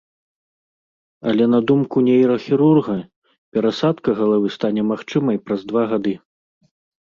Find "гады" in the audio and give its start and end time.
5.95-6.13